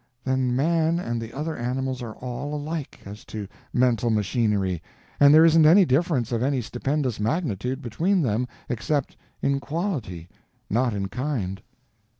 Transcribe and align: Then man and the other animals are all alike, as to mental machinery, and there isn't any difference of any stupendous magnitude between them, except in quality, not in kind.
Then 0.23 0.55
man 0.55 0.97
and 0.99 1.21
the 1.21 1.31
other 1.31 1.55
animals 1.55 2.01
are 2.01 2.13
all 2.15 2.55
alike, 2.55 3.01
as 3.05 3.23
to 3.25 3.47
mental 3.71 4.09
machinery, 4.09 4.81
and 5.19 5.31
there 5.31 5.45
isn't 5.45 5.67
any 5.67 5.85
difference 5.85 6.31
of 6.31 6.41
any 6.41 6.59
stupendous 6.59 7.19
magnitude 7.19 7.83
between 7.83 8.23
them, 8.23 8.47
except 8.67 9.15
in 9.43 9.59
quality, 9.59 10.27
not 10.71 10.95
in 10.95 11.07
kind. 11.07 11.61